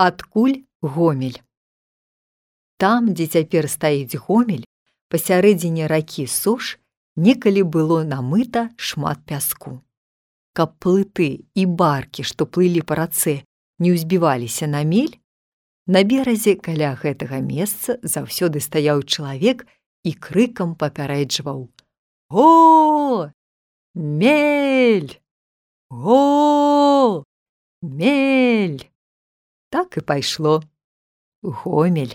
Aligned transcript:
адкуль 0.00 0.64
гомель. 0.80 1.42
Там, 2.80 3.12
дзе 3.12 3.26
цяпер 3.28 3.68
стаіць 3.68 4.16
гомель, 4.16 4.64
пасярэдзіне 5.12 5.84
ракі 5.92 6.24
суш 6.24 6.78
некалі 7.20 7.62
было 7.76 8.00
намыта 8.08 8.70
шмат 8.80 9.20
пяску. 9.28 9.84
Каб 10.56 10.72
плыты 10.80 11.44
і 11.52 11.66
баркі, 11.68 12.24
што 12.24 12.48
плылі 12.48 12.80
па 12.80 12.96
рацэ, 13.02 13.44
не 13.76 13.92
ўзбіваліся 13.92 14.70
на 14.72 14.80
мель, 14.88 15.20
на 15.84 16.00
беразе 16.00 16.56
каля 16.56 16.96
гэтага 16.96 17.44
месца 17.44 18.00
заўсёды 18.00 18.64
стаяў 18.64 19.04
чалавек 19.04 19.66
і 20.08 20.16
крыкам 20.16 20.72
папярэджваў: 20.80 21.68
«О! 22.30 23.28
Мель! 23.92 25.12
О! 25.90 27.24
Мель! 27.82 28.80
Так 29.70 29.96
і 29.96 30.00
пайшло. 30.00 30.62
Гомель. 31.42 32.14